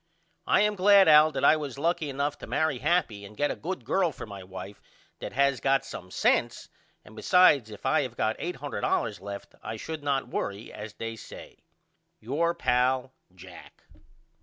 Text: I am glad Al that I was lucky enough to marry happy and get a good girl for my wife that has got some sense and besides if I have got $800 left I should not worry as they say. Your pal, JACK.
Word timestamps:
I 0.47 0.61
am 0.61 0.73
glad 0.73 1.07
Al 1.07 1.31
that 1.33 1.45
I 1.45 1.55
was 1.57 1.77
lucky 1.77 2.09
enough 2.09 2.35
to 2.39 2.47
marry 2.47 2.79
happy 2.79 3.23
and 3.23 3.37
get 3.37 3.51
a 3.51 3.55
good 3.55 3.85
girl 3.85 4.11
for 4.11 4.25
my 4.25 4.43
wife 4.43 4.81
that 5.19 5.31
has 5.33 5.59
got 5.59 5.85
some 5.85 6.09
sense 6.09 6.69
and 7.05 7.15
besides 7.15 7.69
if 7.69 7.85
I 7.85 8.01
have 8.01 8.17
got 8.17 8.35
$800 8.39 9.21
left 9.21 9.53
I 9.61 9.75
should 9.77 10.01
not 10.01 10.27
worry 10.27 10.73
as 10.73 10.95
they 10.95 11.15
say. 11.17 11.57
Your 12.19 12.55
pal, 12.55 13.13
JACK. 13.35 13.83